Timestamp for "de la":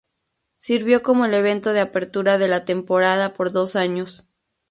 2.39-2.65